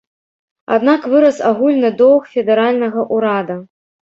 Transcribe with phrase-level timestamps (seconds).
[0.77, 3.63] Аднак вырас агульны доўг федэральнага ўрада.